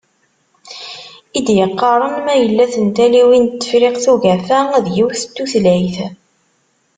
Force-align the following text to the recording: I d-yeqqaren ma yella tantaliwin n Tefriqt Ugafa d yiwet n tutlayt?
I 1.37 1.39
d-yeqqaren 1.47 2.15
ma 2.25 2.33
yella 2.41 2.65
tantaliwin 2.73 3.45
n 3.49 3.53
Tefriqt 3.61 4.05
Ugafa 4.13 4.59
d 4.85 4.85
yiwet 4.95 5.23
n 5.27 5.31
tutlayt? 5.35 5.97